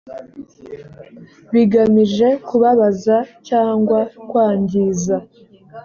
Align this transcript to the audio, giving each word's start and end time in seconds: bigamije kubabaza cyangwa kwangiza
bigamije 1.53 2.27
kubabaza 2.47 3.17
cyangwa 3.47 3.99
kwangiza 4.29 5.17